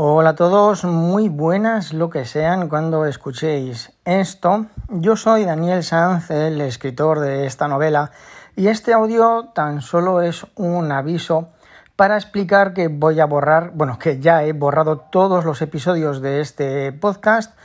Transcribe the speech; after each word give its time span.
Hola 0.00 0.30
a 0.30 0.34
todos, 0.36 0.84
muy 0.84 1.28
buenas 1.28 1.92
lo 1.92 2.08
que 2.08 2.24
sean 2.24 2.68
cuando 2.68 3.04
escuchéis 3.04 3.90
esto. 4.04 4.66
Yo 4.90 5.16
soy 5.16 5.44
Daniel 5.44 5.82
Sanz, 5.82 6.30
el 6.30 6.60
escritor 6.60 7.18
de 7.18 7.46
esta 7.46 7.66
novela, 7.66 8.12
y 8.54 8.68
este 8.68 8.92
audio 8.92 9.48
tan 9.56 9.80
solo 9.80 10.22
es 10.22 10.46
un 10.54 10.92
aviso 10.92 11.48
para 11.96 12.14
explicar 12.14 12.74
que 12.74 12.86
voy 12.86 13.18
a 13.18 13.26
borrar, 13.26 13.72
bueno, 13.74 13.98
que 13.98 14.20
ya 14.20 14.44
he 14.44 14.52
borrado 14.52 14.98
todos 14.98 15.44
los 15.44 15.60
episodios 15.62 16.22
de 16.22 16.42
este 16.42 16.92
podcast 16.92 17.58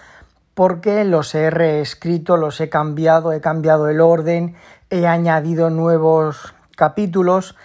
porque 0.55 1.03
los 1.03 1.35
he 1.35 1.51
reescrito, 1.51 2.35
los 2.35 2.59
he 2.61 2.67
cambiado, 2.67 3.31
he 3.31 3.41
cambiado 3.41 3.89
el 3.89 4.01
orden, 4.01 4.55
he 4.89 5.05
añadido 5.05 5.69
nuevos 5.69 6.55
capítulos 6.75 7.55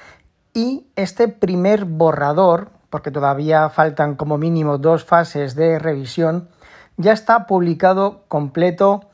y 0.53 0.89
este 0.95 1.29
primer 1.29 1.87
borrador 1.87 2.77
porque 2.91 3.11
todavía 3.11 3.69
faltan 3.69 4.15
como 4.15 4.39
mínimo 4.39 4.79
dos 4.79 5.05
fases 5.05 5.55
de 5.55 5.79
revisión, 5.79 6.49
ya 6.97 7.13
está 7.13 7.47
publicado 7.47 8.25
completo 8.29 9.05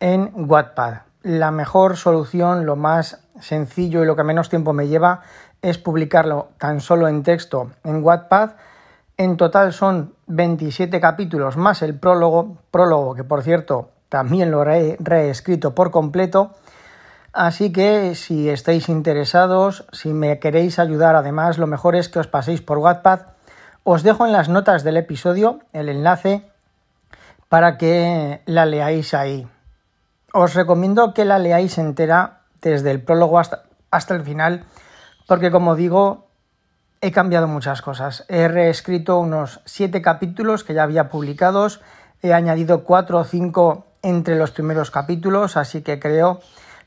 en 0.00 0.30
Wattpad. 0.34 1.02
La 1.22 1.50
mejor 1.50 1.96
solución, 1.96 2.66
lo 2.66 2.76
más 2.76 3.22
sencillo 3.40 4.02
y 4.02 4.06
lo 4.06 4.16
que 4.16 4.24
menos 4.24 4.48
tiempo 4.48 4.72
me 4.72 4.88
lleva 4.88 5.22
es 5.62 5.78
publicarlo 5.78 6.48
tan 6.58 6.80
solo 6.80 7.08
en 7.08 7.22
texto 7.22 7.70
en 7.84 8.02
Wattpad. 8.02 8.52
En 9.16 9.36
total 9.36 9.72
son 9.72 10.14
27 10.26 11.00
capítulos 11.00 11.56
más 11.56 11.82
el 11.82 11.98
prólogo, 11.98 12.56
prólogo 12.70 13.14
que 13.14 13.24
por 13.24 13.42
cierto 13.42 13.90
también 14.08 14.50
lo 14.50 14.62
he 14.64 14.96
reescrito 14.98 15.74
por 15.74 15.90
completo. 15.90 16.52
Así 17.32 17.72
que 17.72 18.14
si 18.16 18.48
estáis 18.50 18.88
interesados, 18.88 19.84
si 19.92 20.12
me 20.12 20.40
queréis 20.40 20.78
ayudar, 20.78 21.14
además 21.14 21.58
lo 21.58 21.68
mejor 21.68 21.94
es 21.94 22.08
que 22.08 22.18
os 22.18 22.26
paséis 22.26 22.60
por 22.60 22.78
Wattpad. 22.78 23.20
Os 23.84 24.02
dejo 24.02 24.26
en 24.26 24.32
las 24.32 24.48
notas 24.48 24.82
del 24.82 24.96
episodio 24.96 25.60
el 25.72 25.88
enlace 25.88 26.50
para 27.48 27.78
que 27.78 28.42
la 28.46 28.66
leáis 28.66 29.14
ahí. 29.14 29.46
Os 30.32 30.54
recomiendo 30.54 31.14
que 31.14 31.24
la 31.24 31.38
leáis 31.38 31.78
entera 31.78 32.40
desde 32.62 32.90
el 32.90 33.02
prólogo 33.02 33.38
hasta, 33.38 33.62
hasta 33.90 34.14
el 34.14 34.22
final, 34.22 34.64
porque 35.26 35.50
como 35.50 35.76
digo, 35.76 36.26
he 37.00 37.12
cambiado 37.12 37.46
muchas 37.46 37.80
cosas. 37.80 38.24
He 38.28 38.48
reescrito 38.48 39.18
unos 39.18 39.60
siete 39.64 40.02
capítulos 40.02 40.64
que 40.64 40.74
ya 40.74 40.82
había 40.82 41.08
publicados, 41.08 41.80
he 42.22 42.32
añadido 42.32 42.84
cuatro 42.84 43.18
o 43.18 43.24
cinco 43.24 43.86
entre 44.02 44.36
los 44.36 44.50
primeros 44.50 44.90
capítulos, 44.90 45.56
así 45.56 45.82
que 45.82 45.98
creo 45.98 46.40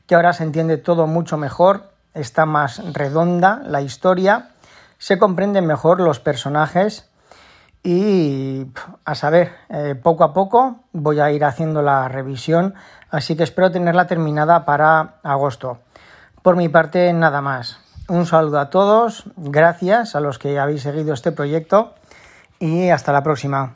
que 0.06 0.14
ahora 0.14 0.32
se 0.32 0.44
entiende 0.44 0.76
todo 0.76 1.06
mucho 1.06 1.36
mejor, 1.36 1.90
está 2.14 2.46
más 2.46 2.82
redonda 2.92 3.60
la 3.64 3.80
historia, 3.80 4.50
se 4.98 5.18
comprenden 5.18 5.66
mejor 5.66 6.00
los 6.00 6.20
personajes 6.20 7.08
y 7.82 8.66
a 9.04 9.14
saber, 9.14 9.52
eh, 9.68 9.94
poco 9.94 10.24
a 10.24 10.32
poco 10.32 10.76
voy 10.92 11.20
a 11.20 11.30
ir 11.30 11.44
haciendo 11.44 11.82
la 11.82 12.08
revisión, 12.08 12.74
así 13.10 13.36
que 13.36 13.42
espero 13.42 13.70
tenerla 13.70 14.06
terminada 14.06 14.64
para 14.64 15.16
agosto. 15.22 15.78
Por 16.42 16.56
mi 16.56 16.68
parte, 16.68 17.12
nada 17.12 17.40
más. 17.40 17.78
Un 18.08 18.26
saludo 18.26 18.60
a 18.60 18.70
todos, 18.70 19.24
gracias 19.36 20.14
a 20.14 20.20
los 20.20 20.38
que 20.38 20.58
habéis 20.58 20.82
seguido 20.82 21.14
este 21.14 21.32
proyecto 21.32 21.94
y 22.58 22.90
hasta 22.90 23.12
la 23.12 23.22
próxima. 23.22 23.74